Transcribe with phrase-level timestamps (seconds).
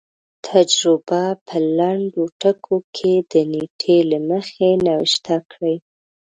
[0.49, 5.75] تجربه په لنډو ټکو کې د نېټې له مخې نوشته کړي.